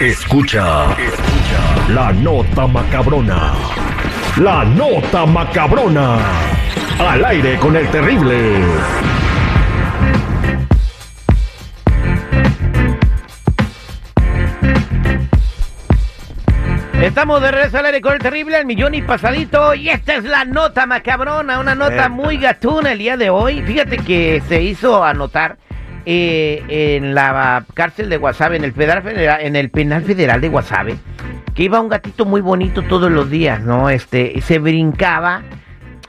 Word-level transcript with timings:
Escucha, 0.00 0.92
escucha 0.92 1.88
la 1.92 2.12
nota 2.12 2.68
macabrona. 2.68 3.52
La 4.36 4.64
nota 4.64 5.26
macabrona. 5.26 6.18
Al 7.00 7.24
aire 7.24 7.58
con 7.58 7.74
el 7.74 7.88
terrible. 7.88 8.62
Estamos 17.02 17.42
de 17.42 17.50
regreso 17.50 17.78
al 17.78 17.86
aire 17.86 18.00
con 18.00 18.12
el 18.12 18.20
terrible 18.20 18.56
al 18.56 18.66
millón 18.66 18.94
y 18.94 19.02
pasadito. 19.02 19.74
Y 19.74 19.88
esta 19.88 20.14
es 20.14 20.22
la 20.22 20.44
nota 20.44 20.86
macabrona, 20.86 21.58
una 21.58 21.74
nota 21.74 22.08
muy 22.08 22.36
gatuna 22.36 22.92
el 22.92 22.98
día 22.98 23.16
de 23.16 23.30
hoy. 23.30 23.62
Fíjate 23.62 23.98
que 23.98 24.40
se 24.48 24.62
hizo 24.62 25.02
anotar 25.02 25.58
eh, 26.06 26.96
en 26.96 27.14
la 27.14 27.64
cárcel 27.74 28.08
de 28.08 28.16
Guasave, 28.16 28.56
en 28.56 28.64
el, 28.64 28.72
federal, 28.72 29.02
federal- 29.02 29.40
en 29.42 29.56
el 29.56 29.70
penal 29.70 30.02
federal 30.02 30.40
de 30.40 30.48
Guasave, 30.48 30.96
que 31.54 31.64
iba 31.64 31.80
un 31.80 31.88
gatito 31.88 32.24
muy 32.24 32.40
bonito 32.40 32.82
todos 32.82 33.10
los 33.10 33.30
días, 33.30 33.60
¿no? 33.62 33.90
Este, 33.90 34.40
se 34.42 34.58
brincaba 34.58 35.42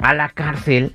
a 0.01 0.13
la 0.13 0.29
cárcel. 0.29 0.93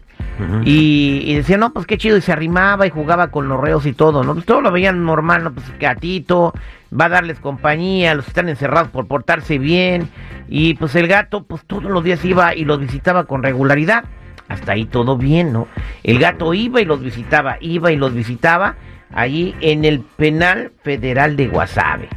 Y, 0.64 1.22
y 1.26 1.34
decía, 1.36 1.56
no, 1.58 1.72
pues 1.72 1.86
qué 1.86 1.96
chido, 1.96 2.16
y 2.16 2.20
se 2.20 2.32
arrimaba 2.32 2.88
y 2.88 2.90
jugaba 2.90 3.28
con 3.28 3.48
los 3.48 3.60
reos 3.60 3.86
y 3.86 3.92
todo, 3.92 4.24
¿no? 4.24 4.34
Pues 4.34 4.44
todo 4.44 4.60
lo 4.62 4.72
veían 4.72 5.04
normal, 5.04 5.44
¿no? 5.44 5.52
Pues 5.52 5.64
gatito, 5.78 6.52
va 6.98 7.04
a 7.04 7.08
darles 7.08 7.38
compañía, 7.38 8.16
los 8.16 8.26
están 8.26 8.48
encerrados 8.48 8.88
por 8.88 9.06
portarse 9.06 9.58
bien, 9.58 10.08
y 10.48 10.74
pues 10.74 10.96
el 10.96 11.06
gato, 11.06 11.44
pues 11.44 11.62
todos 11.64 11.84
los 11.84 12.02
días 12.02 12.24
iba 12.24 12.52
y 12.52 12.64
los 12.64 12.80
visitaba 12.80 13.24
con 13.24 13.44
regularidad. 13.44 14.04
Hasta 14.48 14.72
ahí 14.72 14.84
todo 14.84 15.16
bien, 15.16 15.52
¿no? 15.52 15.68
El 16.02 16.18
gato 16.18 16.52
iba 16.54 16.80
y 16.80 16.84
los 16.84 17.00
visitaba, 17.00 17.56
iba 17.60 17.92
y 17.92 17.96
los 17.96 18.12
visitaba, 18.12 18.76
allí 19.12 19.54
en 19.60 19.84
el 19.84 20.00
penal 20.00 20.72
federal 20.82 21.36
de 21.36 21.48
Guasave. 21.48 22.08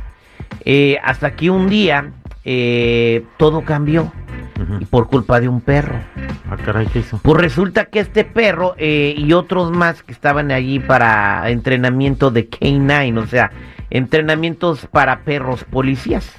Eh, 0.66 0.98
hasta 1.03 1.36
que 1.36 1.50
un 1.50 1.70
día 1.70 2.11
eh, 2.44 3.23
todo 3.38 3.64
cambió, 3.64 4.11
y 4.80 4.86
por 4.86 5.08
culpa 5.08 5.39
de 5.39 5.48
un 5.48 5.61
perro. 5.61 5.95
Ah, 6.50 6.58
caray, 6.58 6.88
¿qué 6.88 7.00
hizo? 7.00 7.20
Pues 7.22 7.42
resulta 7.42 7.86
que 7.86 8.00
este 8.00 8.23
perro 8.23 8.75
eh, 8.78 9.14
y 9.17 9.33
otros 9.33 9.72
más 9.72 10.03
que 10.03 10.11
estaban 10.11 10.52
allí 10.52 10.80
para 10.80 11.50
entrenamiento 11.50 12.31
de 12.31 12.50
K9, 12.50 13.17
o 13.20 13.28
sea, 13.28 13.52
entrenamientos 13.89 14.88
para 14.88 15.20
perros 15.20 15.64
policías. 15.64 16.33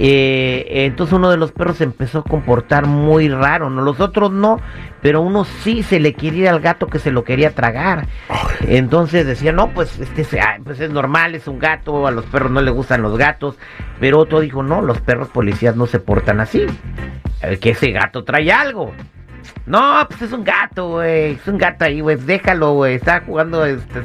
Eh, 0.00 0.64
entonces 0.86 1.12
uno 1.12 1.28
de 1.30 1.36
los 1.36 1.50
perros 1.50 1.78
se 1.78 1.84
empezó 1.84 2.20
a 2.20 2.24
comportar 2.24 2.86
muy 2.86 3.28
raro, 3.28 3.68
¿no? 3.68 3.82
Los 3.82 3.98
otros 3.98 4.30
no, 4.30 4.60
pero 5.02 5.20
uno 5.20 5.44
sí 5.44 5.82
se 5.82 5.98
le 5.98 6.14
quería 6.14 6.42
ir 6.42 6.48
al 6.48 6.60
gato 6.60 6.86
que 6.86 7.00
se 7.00 7.10
lo 7.10 7.24
quería 7.24 7.54
tragar. 7.54 8.06
Entonces 8.60 9.26
decía, 9.26 9.52
no, 9.52 9.70
pues 9.70 9.98
este 9.98 10.26
pues 10.62 10.80
es 10.80 10.90
normal, 10.90 11.34
es 11.34 11.48
un 11.48 11.58
gato, 11.58 12.06
a 12.06 12.12
los 12.12 12.24
perros 12.26 12.52
no 12.52 12.60
les 12.60 12.72
gustan 12.72 13.02
los 13.02 13.18
gatos. 13.18 13.56
Pero 13.98 14.20
otro 14.20 14.40
dijo, 14.40 14.62
no, 14.62 14.82
los 14.82 15.00
perros 15.00 15.28
policías 15.28 15.74
no 15.74 15.86
se 15.86 15.98
portan 15.98 16.40
así. 16.40 16.66
Que 17.60 17.70
ese 17.70 17.90
gato 17.90 18.24
trae 18.24 18.50
algo. 18.52 18.92
No, 19.66 20.06
pues 20.08 20.22
es 20.22 20.32
un 20.32 20.44
gato, 20.44 20.88
güey. 20.88 21.32
Es 21.32 21.46
un 21.46 21.58
gato 21.58 21.84
ahí, 21.84 22.00
güey. 22.00 22.16
Déjalo, 22.16 22.72
güey. 22.74 22.94
Está 22.94 23.20
jugando. 23.20 23.64
este, 23.64 24.02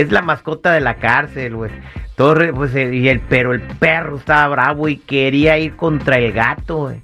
es, 0.00 0.12
la 0.12 0.22
mascota 0.22 0.72
de 0.72 0.80
la 0.80 0.94
cárcel, 0.94 1.56
güey. 1.56 1.70
Todo, 2.16 2.34
re- 2.34 2.52
pues, 2.52 2.74
eh, 2.74 2.94
y 2.94 3.08
el, 3.08 3.20
pero 3.20 3.52
el 3.52 3.60
perro 3.60 4.16
estaba 4.16 4.48
bravo 4.48 4.88
y 4.88 4.96
quería 4.96 5.58
ir 5.58 5.76
contra 5.76 6.18
el 6.18 6.32
gato, 6.32 6.76
güey. 6.76 7.02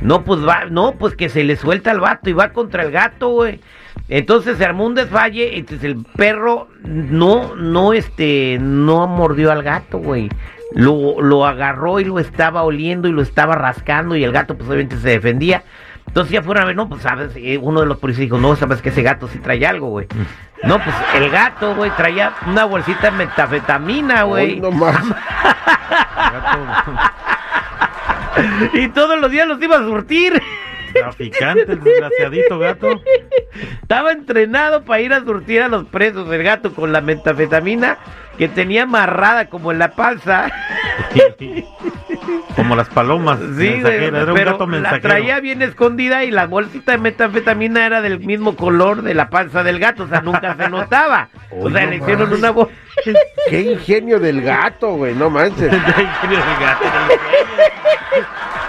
No, 0.00 0.24
pues 0.24 0.46
va, 0.46 0.66
no, 0.70 0.92
pues 0.92 1.14
que 1.16 1.28
se 1.30 1.42
le 1.44 1.56
suelta 1.56 1.90
al 1.90 2.00
vato 2.00 2.28
y 2.28 2.34
va 2.34 2.50
contra 2.50 2.82
el 2.82 2.90
gato, 2.90 3.28
güey. 3.30 3.60
Entonces 4.08 4.58
se 4.58 4.64
armó 4.64 4.84
un 4.86 4.94
desfalle, 4.94 5.56
entonces 5.58 5.84
el 5.84 5.96
perro 6.16 6.68
no, 6.84 7.56
no, 7.56 7.92
este, 7.94 8.58
no 8.60 9.06
mordió 9.06 9.50
al 9.50 9.62
gato, 9.62 9.98
güey. 9.98 10.28
Lo, 10.74 11.22
lo 11.22 11.46
agarró 11.46 11.98
y 12.00 12.04
lo 12.04 12.18
estaba 12.18 12.62
oliendo 12.62 13.08
y 13.08 13.12
lo 13.12 13.22
estaba 13.22 13.54
rascando 13.54 14.16
y 14.16 14.24
el 14.24 14.32
gato 14.32 14.56
pues 14.56 14.68
obviamente 14.68 14.96
se 14.98 15.08
defendía. 15.08 15.62
Entonces 16.06 16.32
ya 16.32 16.42
fueron 16.42 16.64
a 16.64 16.66
ver, 16.66 16.76
no, 16.76 16.88
pues 16.88 17.02
sabes, 17.02 17.32
Eh, 17.36 17.58
uno 17.60 17.80
de 17.80 17.86
los 17.86 17.98
policías 17.98 18.22
dijo, 18.26 18.38
no, 18.38 18.54
sabes 18.54 18.82
que 18.82 18.90
ese 18.90 19.02
gato 19.02 19.28
sí 19.28 19.38
trae 19.38 19.64
algo, 19.66 19.88
güey. 19.88 20.06
No, 20.64 20.82
pues 20.82 20.94
el 21.14 21.30
gato, 21.30 21.74
güey, 21.74 21.90
traía 21.92 22.32
una 22.46 22.64
bolsita 22.64 23.10
de 23.10 23.18
metafetamina, 23.18 24.22
güey. 24.22 24.60
No 24.60 24.70
más. 24.70 24.96
Y 28.74 28.88
todos 28.88 29.18
los 29.20 29.30
días 29.30 29.46
los 29.48 29.60
iba 29.62 29.76
a 29.76 29.80
surtir. 29.80 30.42
Traficante, 30.92 31.72
el 31.72 31.82
desgraciadito 31.82 32.58
gato. 32.58 33.00
Estaba 33.82 34.12
entrenado 34.12 34.84
para 34.84 35.00
ir 35.00 35.12
a 35.12 35.20
surtir 35.20 35.62
a 35.62 35.68
los 35.68 35.86
presos 35.86 36.30
el 36.30 36.42
gato 36.42 36.74
con 36.74 36.92
la 36.92 37.00
metafetamina 37.00 37.98
que 38.38 38.48
tenía 38.48 38.82
amarrada 38.82 39.48
como 39.48 39.72
en 39.72 39.78
la 39.78 39.92
panza. 39.92 40.50
Como 42.56 42.74
las 42.76 42.88
palomas. 42.88 43.38
Sí, 43.38 43.44
mensajera, 43.70 44.22
Era 44.22 44.32
un 44.32 44.38
pero 44.38 44.52
gato 44.52 44.64
la 44.66 44.72
mensajero. 44.72 45.08
traía 45.08 45.40
bien 45.40 45.62
escondida 45.62 46.24
y 46.24 46.30
la 46.30 46.46
bolsita 46.46 46.92
de 46.92 46.98
metafetamina 46.98 47.84
era 47.86 48.00
del 48.00 48.18
mismo 48.20 48.56
color 48.56 49.02
de 49.02 49.14
la 49.14 49.28
panza 49.28 49.62
del 49.62 49.78
gato, 49.78 50.04
o 50.04 50.08
sea, 50.08 50.20
nunca 50.22 50.56
se 50.56 50.68
notaba. 50.68 51.28
O 51.58 51.70
sea, 51.70 51.84
no 51.84 51.90
le 51.90 51.96
hicieron 51.96 52.32
una 52.32 52.50
bolsa. 52.50 52.74
Qué 53.48 53.60
ingenio 53.60 54.18
del 54.18 54.42
gato, 54.42 54.94
güey, 54.94 55.14
no 55.14 55.30
manches. 55.30 55.72
El 55.72 55.80
gato. 55.80 56.84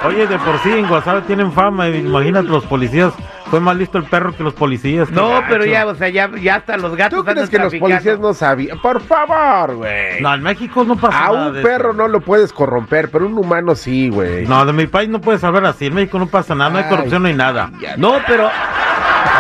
Oye, 0.08 0.28
de 0.28 0.38
por 0.40 0.58
sí 0.60 0.70
en 0.72 0.88
Guasave 0.88 1.22
tienen 1.22 1.52
fama. 1.52 1.88
Imagínate 1.90 2.48
los 2.48 2.66
policías. 2.66 3.14
Fue 3.50 3.62
más 3.62 3.78
listo 3.78 3.98
el 3.98 4.04
perro 4.04 4.36
que 4.36 4.44
los 4.44 4.54
policías. 4.54 5.10
No, 5.10 5.30
gacho. 5.30 5.46
pero 5.50 5.66
ya, 5.66 5.86
o 5.86 5.96
sea, 5.96 6.10
ya, 6.10 6.30
ya 6.36 6.56
hasta 6.56 6.76
los 6.76 6.96
gatos 6.98 7.20
¿Tú 7.20 7.24
crees 7.26 7.50
que 7.50 7.58
los 7.60 7.74
policías 7.76 8.20
no 8.20 8.34
sabían? 8.34 8.78
Por 8.80 9.00
favor, 9.02 9.76
güey. 9.76 10.20
No, 10.22 10.34
en 10.34 10.44
México 10.44 10.84
no 10.84 10.98
pasa 10.98 11.18
A 11.28 11.32
nada 11.32 11.48
un 11.48 11.54
de 11.54 11.62
perro 11.62 11.90
eso. 11.92 11.98
no 11.98 12.08
lo 12.10 12.20
puedes 12.20 12.52
corromper, 12.52 13.10
pero 13.10 13.26
un 13.26 13.38
humano 13.38 13.74
sí, 13.76 14.10
güey. 14.10 14.46
No, 14.46 14.66
de 14.66 14.74
mi 14.74 14.88
país 14.88 15.08
no 15.10 15.22
puedes 15.22 15.44
hablar 15.46 15.66
así. 15.66 15.86
En 15.86 15.94
México 15.94 16.20
no 16.20 16.28
pasa 16.28 16.56
nada. 16.56 16.70
No 16.72 16.78
hay 16.80 16.84
Ay, 16.84 16.90
corrupción, 16.90 17.22
no 17.22 17.30
hay 17.30 17.36
nada. 17.36 17.72
No, 17.98 18.16
pero 18.28 18.50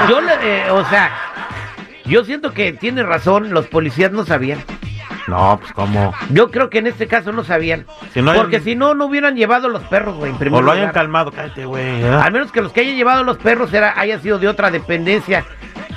yo 0.09 0.22
le, 0.22 0.33
eh, 0.67 0.72
o 0.72 0.85
sea, 0.85 1.11
yo 2.06 2.23
siento 2.23 2.53
que 2.53 2.72
tiene 2.72 3.03
razón, 3.03 3.51
los 3.51 3.67
policías 3.67 4.13
no 4.13 4.23
sabían. 4.25 4.59
No, 5.27 5.57
pues 5.59 5.71
cómo. 5.73 6.13
Yo 6.31 6.49
creo 6.51 6.69
que 6.69 6.77
en 6.79 6.88
este 6.88 7.07
caso 7.07 7.31
no 7.31 7.43
sabían. 7.43 7.85
Si 8.13 8.21
no 8.21 8.31
hay- 8.31 8.39
porque 8.39 8.59
si 8.61 8.75
no, 8.75 8.93
no 8.93 9.05
hubieran 9.05 9.35
llevado 9.35 9.67
los 9.69 9.83
perros, 9.83 10.15
güey, 10.15 10.31
en 10.31 10.38
primer 10.38 10.59
O 10.61 10.63
lo 10.63 10.71
hayan 10.71 10.83
lugar. 10.85 10.93
calmado. 10.93 11.31
Cállate, 11.31 11.65
güey. 11.65 12.03
¿eh? 12.03 12.07
Al 12.09 12.31
menos 12.31 12.51
que 12.51 12.61
los 12.61 12.71
que 12.71 12.81
hayan 12.81 12.95
llevado 12.95 13.23
los 13.23 13.38
perros 13.38 13.73
era, 13.73 13.99
haya 13.99 14.19
sido 14.19 14.39
de 14.39 14.47
otra 14.47 14.71
dependencia, 14.71 15.43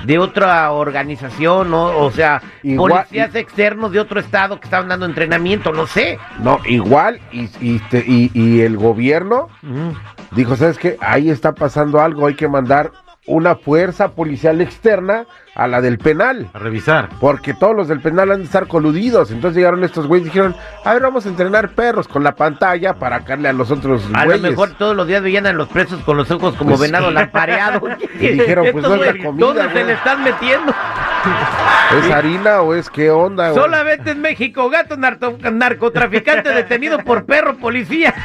de 0.05 0.19
otra 0.19 0.71
organización, 0.73 1.71
¿no? 1.71 1.97
O 1.99 2.11
sea, 2.11 2.43
Igual- 2.63 3.05
policías 3.05 3.35
externos 3.35 3.93
de 3.93 4.01
otro 4.01 4.19
estado 4.19 4.59
que 4.59 4.65
estaban 4.65 4.89
dando 4.89 5.07
entrenamiento, 5.07 5.73
no 5.73 5.87
sé. 5.87 6.19
No, 6.43 6.59
igual, 6.67 7.21
y, 7.33 7.49
y, 7.61 7.79
te- 7.91 8.05
y- 8.07 8.31
y 8.35 8.61
el 8.63 8.77
gobierno 8.79 9.49
Ujú. 9.63 9.95
dijo, 10.33 10.57
¿sabes 10.57 10.79
qué? 10.79 10.97
Ahí 11.01 11.31
está 11.31 11.53
pasando 11.55 12.01
algo, 12.01 12.27
hay 12.27 12.35
que 12.35 12.49
mandar 12.49 12.91
una 13.31 13.55
fuerza 13.57 14.13
policial 14.13 14.61
externa 14.61 15.25
a 15.55 15.67
la 15.67 15.81
del 15.81 15.99
penal. 15.99 16.49
A 16.55 16.59
revisar. 16.59 17.09
Porque 17.21 17.55
todos 17.55 17.75
los 17.77 17.89
del 17.89 18.01
penal 18.01 18.31
han 18.31 18.39
de 18.39 18.45
estar 18.45 18.67
coludidos. 18.67 19.31
Entonces 19.31 19.57
llegaron 19.57 19.83
estos 19.85 20.07
güeyes 20.07 20.27
y 20.27 20.31
dijeron, 20.31 20.55
a 20.85 20.93
ver, 20.95 21.03
vamos 21.03 21.27
a 21.27 21.29
entrenar 21.29 21.71
perros 21.71 22.09
con 22.09 22.23
la 22.25 22.35
pantalla 22.35 22.95
para 22.95 23.19
sacarle 23.19 23.49
a 23.49 23.53
los 23.53 23.71
otros 23.71 24.03
A 24.15 24.25
güeyes. 24.25 24.43
lo 24.43 24.51
mejor 24.51 24.71
todos 24.79 24.97
los 24.97 25.07
días 25.07 25.23
veían 25.23 25.47
a 25.47 25.53
los 25.53 25.69
presos 25.69 26.03
con 26.05 26.17
los 26.17 26.31
ojos 26.31 26.55
como 26.57 26.71
Pues 26.71 26.81
venado 26.81 27.09
sí. 27.09 27.15
lampareado. 27.15 27.81
Y 28.21 28.29
dijeron, 28.29 28.67
pues, 28.73 28.83
no 28.85 28.95
es 28.95 29.01
la 29.01 29.13
güey, 29.13 29.23
comida, 29.25 29.47
¿Dónde 29.47 29.71
se 29.73 29.85
le 29.85 29.93
están 29.95 30.23
metiendo? 30.25 30.73
¿Es 31.99 32.11
harina 32.11 32.61
o 32.63 32.75
es 32.75 32.89
qué 32.91 33.11
onda? 33.11 33.51
güey? 33.51 33.63
Solamente 33.63 34.11
en 34.13 34.21
México, 34.21 34.69
gato 34.71 34.97
narco- 34.97 35.37
narcotraficante 35.51 36.51
detenido 36.51 36.99
por 36.99 37.25
perro 37.27 37.57
policía. 37.57 38.15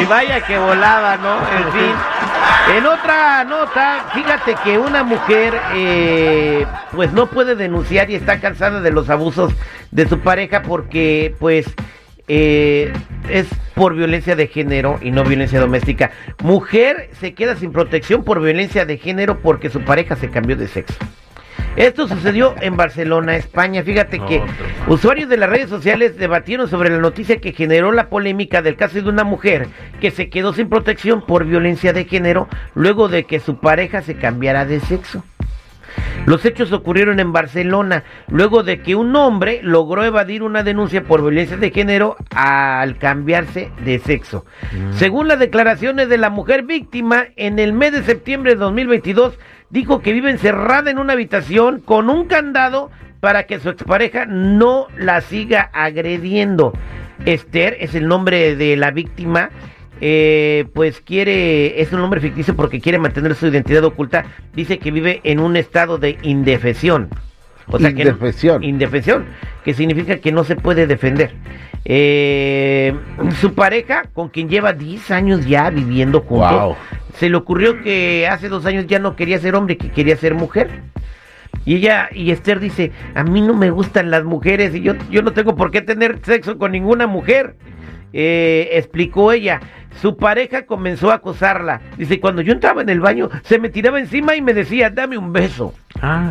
Y 0.00 0.04
vaya 0.04 0.40
que 0.42 0.58
volaba, 0.58 1.16
¿no? 1.16 1.36
En 1.56 1.72
fin. 1.72 1.94
En 2.76 2.84
otra 2.84 3.44
nota, 3.44 4.06
fíjate 4.12 4.56
que 4.64 4.76
una 4.78 5.04
mujer 5.04 5.54
eh, 5.74 6.66
pues 6.92 7.12
no 7.12 7.26
puede 7.28 7.54
denunciar 7.54 8.10
y 8.10 8.16
está 8.16 8.40
cansada 8.40 8.80
de 8.80 8.90
los 8.90 9.08
abusos 9.08 9.52
de 9.92 10.08
su 10.08 10.18
pareja 10.18 10.62
porque 10.62 11.34
pues 11.38 11.66
eh, 12.28 12.92
es 13.30 13.46
por 13.74 13.94
violencia 13.94 14.34
de 14.34 14.48
género 14.48 14.98
y 15.00 15.12
no 15.12 15.22
violencia 15.22 15.60
doméstica. 15.60 16.10
Mujer 16.42 17.10
se 17.20 17.34
queda 17.34 17.54
sin 17.54 17.72
protección 17.72 18.24
por 18.24 18.42
violencia 18.42 18.84
de 18.84 18.98
género 18.98 19.38
porque 19.38 19.70
su 19.70 19.82
pareja 19.82 20.16
se 20.16 20.28
cambió 20.28 20.56
de 20.56 20.66
sexo. 20.66 20.96
Esto 21.76 22.08
sucedió 22.08 22.54
en 22.62 22.76
Barcelona, 22.76 23.36
España. 23.36 23.82
Fíjate 23.82 24.18
que 24.20 24.42
usuarios 24.88 25.28
de 25.28 25.36
las 25.36 25.50
redes 25.50 25.68
sociales 25.68 26.16
debatieron 26.16 26.68
sobre 26.68 26.88
la 26.88 26.98
noticia 26.98 27.36
que 27.36 27.52
generó 27.52 27.92
la 27.92 28.08
polémica 28.08 28.62
del 28.62 28.76
caso 28.76 29.00
de 29.00 29.08
una 29.08 29.24
mujer 29.24 29.68
que 30.00 30.10
se 30.10 30.30
quedó 30.30 30.54
sin 30.54 30.70
protección 30.70 31.26
por 31.26 31.44
violencia 31.44 31.92
de 31.92 32.06
género 32.06 32.48
luego 32.74 33.08
de 33.08 33.24
que 33.24 33.40
su 33.40 33.58
pareja 33.58 34.00
se 34.00 34.16
cambiara 34.16 34.64
de 34.64 34.80
sexo. 34.80 35.22
Los 36.24 36.44
hechos 36.44 36.72
ocurrieron 36.72 37.20
en 37.20 37.32
Barcelona, 37.32 38.02
luego 38.28 38.64
de 38.64 38.80
que 38.80 38.96
un 38.96 39.14
hombre 39.14 39.60
logró 39.62 40.02
evadir 40.04 40.42
una 40.42 40.64
denuncia 40.64 41.04
por 41.04 41.22
violencia 41.22 41.56
de 41.56 41.70
género 41.70 42.16
al 42.34 42.98
cambiarse 42.98 43.70
de 43.84 44.00
sexo. 44.00 44.44
Según 44.90 45.28
las 45.28 45.38
declaraciones 45.38 46.08
de 46.08 46.18
la 46.18 46.30
mujer 46.30 46.64
víctima, 46.64 47.26
en 47.36 47.60
el 47.60 47.72
mes 47.72 47.92
de 47.92 48.02
septiembre 48.02 48.54
de 48.54 48.60
2022 48.60 49.38
dijo 49.70 50.00
que 50.00 50.12
vive 50.12 50.30
encerrada 50.30 50.90
en 50.90 50.98
una 50.98 51.14
habitación 51.14 51.80
con 51.80 52.10
un 52.10 52.26
candado 52.26 52.90
para 53.20 53.44
que 53.44 53.58
su 53.58 53.70
expareja 53.70 54.26
no 54.26 54.86
la 54.96 55.20
siga 55.20 55.70
agrediendo. 55.72 56.72
Esther 57.24 57.76
es 57.80 57.94
el 57.94 58.08
nombre 58.08 58.56
de 58.56 58.76
la 58.76 58.90
víctima. 58.90 59.50
eh, 60.00 60.66
pues 60.74 61.00
quiere, 61.00 61.80
es 61.80 61.90
un 61.92 62.00
nombre 62.00 62.20
ficticio 62.20 62.54
porque 62.54 62.80
quiere 62.80 62.98
mantener 62.98 63.34
su 63.34 63.46
identidad 63.46 63.82
oculta. 63.84 64.26
Dice 64.54 64.78
que 64.78 64.90
vive 64.90 65.20
en 65.24 65.40
un 65.40 65.56
estado 65.56 65.96
de 65.96 66.18
indefensión. 66.22 67.08
O 67.68 67.78
sea 67.78 67.92
que 67.92 68.04
no- 68.04 68.10
Indefensión. 68.10 68.62
indefensión, 68.64 69.24
que 69.64 69.74
significa 69.74 70.18
que 70.18 70.30
no 70.32 70.44
se 70.44 70.56
puede 70.56 70.86
defender. 70.86 71.32
Eh, 71.84 72.94
su 73.40 73.54
pareja, 73.54 74.04
con 74.12 74.28
quien 74.28 74.48
lleva 74.48 74.72
10 74.72 75.10
años 75.10 75.46
ya 75.46 75.70
viviendo 75.70 76.20
juntos, 76.20 76.50
Wow. 76.52 76.76
se 77.14 77.28
le 77.28 77.36
ocurrió 77.36 77.80
que 77.82 78.26
hace 78.28 78.48
dos 78.48 78.66
años 78.66 78.86
ya 78.86 78.98
no 78.98 79.14
quería 79.16 79.38
ser 79.38 79.54
hombre, 79.54 79.76
que 79.76 79.90
quería 79.90 80.16
ser 80.16 80.34
mujer. 80.34 80.68
Y 81.64 81.76
ella, 81.76 82.08
y 82.12 82.30
Esther 82.30 82.60
dice, 82.60 82.92
a 83.14 83.24
mí 83.24 83.40
no 83.40 83.54
me 83.54 83.70
gustan 83.70 84.10
las 84.10 84.24
mujeres 84.24 84.74
y 84.74 84.82
yo, 84.82 84.94
yo 85.10 85.22
no 85.22 85.32
tengo 85.32 85.56
por 85.56 85.70
qué 85.70 85.80
tener 85.80 86.20
sexo 86.22 86.58
con 86.58 86.72
ninguna 86.72 87.06
mujer. 87.06 87.56
Eh, 88.12 88.68
explicó 88.72 89.32
ella, 89.32 89.60
su 90.00 90.16
pareja 90.16 90.66
comenzó 90.66 91.10
a 91.10 91.14
acosarla. 91.14 91.80
Dice, 91.98 92.20
cuando 92.20 92.42
yo 92.42 92.52
entraba 92.52 92.82
en 92.82 92.88
el 92.88 93.00
baño, 93.00 93.28
se 93.42 93.58
me 93.58 93.68
tiraba 93.68 93.98
encima 93.98 94.36
y 94.36 94.42
me 94.42 94.54
decía, 94.54 94.90
dame 94.90 95.18
un 95.18 95.32
beso. 95.32 95.74
Ah, 96.00 96.30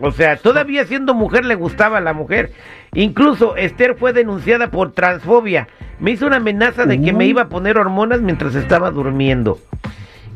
O 0.00 0.12
sea, 0.12 0.36
todavía 0.36 0.84
siendo 0.84 1.14
mujer 1.14 1.44
le 1.44 1.54
gustaba 1.54 1.98
a 1.98 2.00
la 2.00 2.12
mujer. 2.12 2.52
Incluso 2.94 3.56
Esther 3.56 3.94
fue 3.94 4.12
denunciada 4.12 4.70
por 4.70 4.92
transfobia. 4.92 5.68
Me 5.98 6.12
hizo 6.12 6.26
una 6.26 6.36
amenaza 6.36 6.86
de 6.86 7.00
que 7.00 7.12
me 7.12 7.26
iba 7.26 7.42
a 7.42 7.48
poner 7.48 7.78
hormonas 7.78 8.20
mientras 8.20 8.54
estaba 8.54 8.90
durmiendo. 8.90 9.58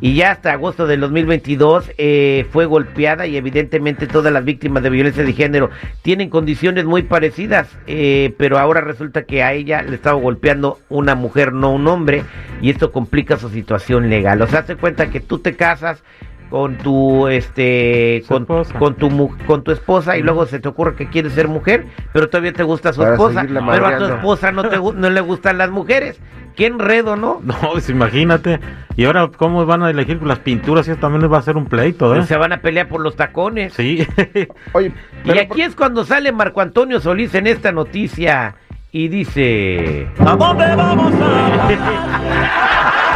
Y 0.01 0.17
ya 0.17 0.33
hasta 0.33 0.53
agosto 0.53 0.87
del 0.87 1.01
2022 1.01 1.93
eh, 1.97 2.47
fue 2.51 2.67
golpeada 2.67 3.27
y 3.27 3.39
evidentemente 3.39 4.07
todas 4.07 4.33
las 4.33 4.45
víctimas 4.45 4.83
de 4.83 4.91
violencia 4.91 5.25
de 5.25 5.33
género 5.33 5.71
tienen 6.03 6.29
condiciones 6.29 6.85
muy 6.85 7.05
parecidas, 7.05 7.69
eh, 7.87 8.35
pero 8.37 8.59
ahora 8.59 8.83
resulta 8.83 9.23
que 9.23 9.43
a 9.43 9.55
ella 9.55 9.83
le 9.83 9.95
estaba 9.95 10.21
golpeando 10.21 10.79
una 10.91 11.15
mujer, 11.15 11.55
no 11.55 11.73
un 11.73 11.87
hombre, 11.87 12.25
y 12.61 12.71
esto 12.71 12.93
complica 12.93 13.39
su 13.39 13.49
situación 13.49 14.11
legal. 14.11 14.43
O 14.43 14.47
sea, 14.47 14.61
hace 14.61 14.77
cuenta 14.77 15.11
que 15.11 15.21
tú 15.21 15.39
te 15.39 15.57
casas 15.57 16.03
con 16.51 16.77
tu 16.79 17.27
este 17.29 18.23
con, 18.29 18.43
esposa. 18.43 18.79
con 18.79 18.95
tu 18.95 19.11
mu- 19.11 19.37
con 19.47 19.65
tu 19.65 19.73
esposa 19.73 20.17
y 20.17 20.23
luego 20.23 20.47
se 20.47 20.61
te 20.61 20.69
ocurre 20.69 20.95
que 20.95 21.09
quieres 21.09 21.33
ser 21.33 21.49
mujer, 21.49 21.87
pero 22.13 22.29
todavía 22.29 22.53
te 22.53 22.63
gusta 22.63 22.93
su 22.93 23.01
Para 23.01 23.13
esposa, 23.15 23.45
pero 23.49 23.87
a 23.87 23.99
tu 23.99 24.05
esposa 24.05 24.53
no 24.53 24.69
te 24.69 24.77
no 24.79 25.11
le 25.11 25.21
gustan 25.21 25.59
las 25.59 25.71
mujeres. 25.71 26.21
Qué 26.57 26.67
enredo, 26.67 27.17
¿no? 27.17 27.41
no, 27.45 27.57
pues 27.73 27.91
imagínate. 27.91 28.61
Y 28.97 29.07
ahora, 29.07 29.29
¿cómo 29.37 29.67
van 29.67 29.83
a 29.83 29.91
elegir 29.91 30.23
las 30.23 30.39
pinturas? 30.39 30.87
Eso 30.87 31.01
también 31.01 31.23
les 31.23 31.33
va 31.33 31.39
a 31.39 31.43
ser 31.43 31.57
un 31.57 31.67
pleito, 31.67 32.15
¿eh? 32.15 32.23
Se 32.27 32.37
van 32.37 32.53
a 32.53 32.59
pelear 32.59 32.87
por 32.87 33.01
los 33.01 33.17
tacones. 33.17 33.73
Sí. 33.73 34.07
Oye, 34.73 34.93
Y 35.25 35.37
aquí 35.37 35.63
es 35.63 35.75
cuando 35.75 36.05
sale 36.05 36.31
Marco 36.31 36.61
Antonio 36.61 37.01
Solís 37.01 37.35
en 37.35 37.49
esta 37.49 37.73
noticia 37.73 38.55
y 38.93 39.09
dice... 39.09 40.07
¿A 40.21 40.37
dónde 40.37 40.77
vamos 40.77 41.13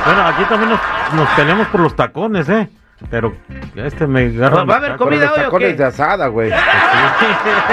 bueno, 0.04 0.22
aquí 0.26 0.42
también 0.48 0.70
nos, 0.70 0.80
nos 1.14 1.28
peleamos 1.36 1.66
por 1.68 1.80
los 1.80 1.94
tacones, 1.94 2.48
¿eh? 2.48 2.68
Pero 3.10 3.34
este 3.76 4.06
me 4.06 4.26
agarra. 4.26 4.64
Va 4.64 4.74
a 4.74 4.76
haber 4.78 4.96
comida 4.96 5.32
hoy 5.32 5.40
o 5.40 5.44
tacones 5.44 5.68
qué? 5.70 5.76
de 5.76 5.84
asada, 5.84 6.26
güey. 6.28 6.50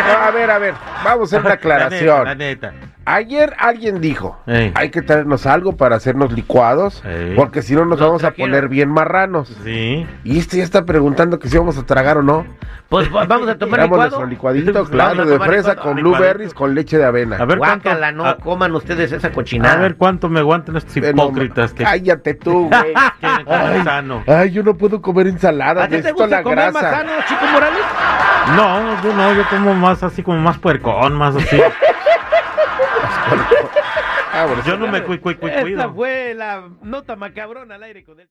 No, 0.08 0.18
a 0.24 0.32
ver, 0.32 0.52
a 0.52 0.60
ver, 0.60 0.74
vamos 1.04 1.34
a 1.34 1.38
hacer 1.38 1.40
una 1.42 1.50
tacos. 1.56 1.66
La 1.66 1.76
aclaración. 1.76 2.38
neta. 2.38 2.74
Ayer 3.08 3.54
alguien 3.60 4.02
dijo, 4.02 4.38
Ey. 4.48 4.72
hay 4.76 4.90
que 4.90 5.04
traernos 5.04 5.46
algo 5.46 5.78
para 5.78 5.96
hacernos 5.96 6.32
licuados, 6.34 7.04
Ey. 7.06 7.36
porque 7.36 7.62
si 7.62 7.76
no 7.76 7.86
nos 7.86 8.00
Lo 8.00 8.08
vamos 8.08 8.24
a 8.24 8.32
poner 8.32 8.68
bien 8.68 8.90
marranos. 8.90 9.56
Sí. 9.64 10.08
Y 10.24 10.40
este 10.40 10.58
ya 10.58 10.64
está 10.64 10.86
preguntando 10.86 11.38
que 11.38 11.48
si 11.48 11.58
vamos 11.58 11.78
a 11.78 11.86
tragar 11.86 12.18
o 12.18 12.24
no. 12.24 12.46
Pues 12.90 13.14
va- 13.14 13.26
vamos 13.26 13.48
a 13.48 13.56
tomar 13.60 13.80
Damos 13.82 13.92
licuado. 13.98 14.10
nuestro 14.10 14.26
licuadito, 14.28 14.74
Vamos 14.74 14.90
a 14.90 14.92
claro, 14.92 15.26
de 15.26 15.34
tomar 15.34 15.48
fresa 15.50 15.70
licuado. 15.74 15.90
con 15.94 16.02
blueberries 16.02 16.54
con 16.56 16.74
leche 16.74 16.98
de 16.98 17.06
avena. 17.06 17.36
A 17.38 17.46
ver 17.46 17.60
cuánto. 17.60 17.90
Guácala, 17.90 18.12
no 18.12 18.26
a, 18.26 18.38
coman 18.38 18.74
ustedes 18.74 19.12
esa 19.12 19.28
a 19.28 19.32
cochinada. 19.32 19.76
ver 19.82 19.96
cuánto 19.98 20.28
me 20.30 20.40
aguantan 20.40 20.76
estos 20.78 20.98
Eh, 20.98 21.14
no, 21.14 21.26
hipócritas 21.26 21.74
que 21.74 21.84
Cállate 21.84 22.34
tú, 22.34 22.70
güey. 22.70 22.94
quieren 23.20 23.46
comer 23.46 23.84
sano. 23.84 24.24
Ay, 24.26 24.52
yo 24.52 24.64
no 24.64 24.76
puedo 24.76 25.00
comer 25.02 25.28
ensalada, 25.28 25.84
¿A 25.84 25.86
ti 25.88 25.92
te 25.92 25.98
necesito 25.98 26.24
gusta 26.24 26.38
la 26.38 26.44
comer 26.44 26.58
grasa. 26.58 26.82
más 26.82 26.92
sano, 26.92 27.12
Chico 27.28 27.46
Morales? 27.54 27.84
No, 28.56 29.04
yo 29.04 29.14
no, 29.16 29.34
yo 29.36 29.44
como 29.50 29.74
más 29.76 30.02
así 30.04 30.24
como 30.24 30.40
más 30.40 30.58
puercón, 30.58 31.14
más 31.14 31.36
así. 31.36 31.58
Ah, 34.38 34.46
bueno, 34.48 34.64
Yo 34.66 34.76
no 34.78 34.88
me 34.88 35.02
cu 35.02 35.14
cu 35.22 35.34
cu- 35.40 35.48
Esta 35.48 35.62
cuido. 35.62 35.94
fue 35.94 36.34
la 36.34 36.68
nota 36.82 37.16
macabrona 37.16 37.76
al 37.76 37.84
aire 37.84 38.04
con 38.04 38.20
el... 38.20 38.24